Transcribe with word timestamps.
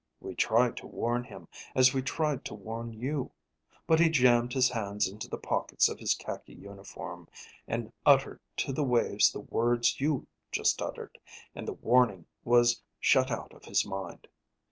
We 0.19 0.33
tried 0.33 0.77
to 0.77 0.87
warn 0.87 1.25
him, 1.25 1.47
as 1.75 1.93
we 1.93 2.01
tried 2.01 2.43
to 2.45 2.55
warn 2.55 2.91
you. 2.91 3.29
But 3.85 3.99
he 3.99 4.09
jammed 4.09 4.51
his 4.53 4.67
hands 4.67 5.07
into 5.07 5.27
the 5.27 5.37
pockets 5.37 5.87
of 5.87 5.99
his 5.99 6.15
khaki 6.15 6.55
uniform, 6.55 7.27
and 7.67 7.93
uttered 8.03 8.39
to 8.65 8.73
the 8.73 8.83
waves 8.83 9.31
the 9.31 9.41
words 9.41 10.01
you 10.01 10.25
just 10.51 10.81
uttered, 10.81 11.19
and 11.53 11.67
the 11.67 11.73
warning 11.73 12.25
was 12.43 12.81
shut 12.99 13.29
out 13.29 13.53
of 13.53 13.65
his 13.65 13.85
mind. 13.85 14.27